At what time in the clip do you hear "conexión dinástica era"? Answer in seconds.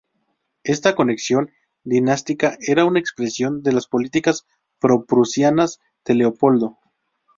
0.95-2.85